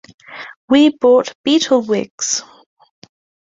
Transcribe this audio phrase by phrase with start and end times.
[0.67, 2.41] We bought Beatle wigs.